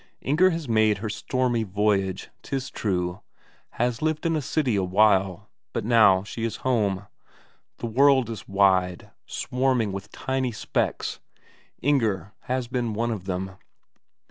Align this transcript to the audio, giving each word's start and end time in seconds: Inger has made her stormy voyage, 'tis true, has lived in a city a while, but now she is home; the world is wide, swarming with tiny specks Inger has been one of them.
Inger 0.21 0.49
has 0.49 0.67
made 0.67 0.97
her 0.97 1.09
stormy 1.09 1.61
voyage, 1.61 2.31
'tis 2.41 2.71
true, 2.71 3.21
has 3.73 4.01
lived 4.01 4.25
in 4.25 4.35
a 4.35 4.41
city 4.41 4.75
a 4.75 4.81
while, 4.83 5.47
but 5.73 5.85
now 5.85 6.23
she 6.23 6.43
is 6.43 6.55
home; 6.65 7.05
the 7.77 7.85
world 7.85 8.27
is 8.27 8.47
wide, 8.47 9.11
swarming 9.27 9.91
with 9.91 10.11
tiny 10.11 10.51
specks 10.51 11.19
Inger 11.83 12.33
has 12.45 12.67
been 12.67 12.95
one 12.95 13.11
of 13.11 13.25
them. 13.25 13.51